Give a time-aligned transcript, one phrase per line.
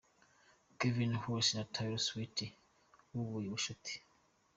[0.77, 2.37] Calvin Harris na Taylor Swift
[3.13, 3.93] bubuye ubucuti.